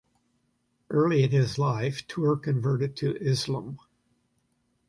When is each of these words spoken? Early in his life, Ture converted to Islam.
Early 0.89 1.21
in 1.21 1.29
his 1.29 1.59
life, 1.59 2.07
Ture 2.07 2.35
converted 2.35 2.95
to 2.95 3.15
Islam. 3.17 3.77